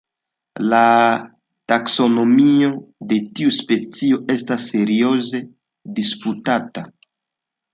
[0.69, 0.77] La
[1.73, 2.71] taksonomio
[3.11, 5.43] de tiu specio estas serioze
[6.01, 6.89] disputata.